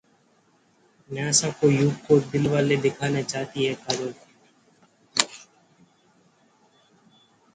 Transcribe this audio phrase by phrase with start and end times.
[1.09, 4.13] न्यासा और युग को 'दिलवाले' दिखाना चाहती हैं काजोल